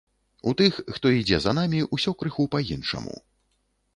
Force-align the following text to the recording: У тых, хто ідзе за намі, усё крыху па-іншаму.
У 0.51 0.53
тых, 0.59 0.79
хто 0.95 1.09
ідзе 1.17 1.39
за 1.43 1.53
намі, 1.59 1.81
усё 1.97 2.15
крыху 2.23 2.45
па-іншаму. 2.55 3.15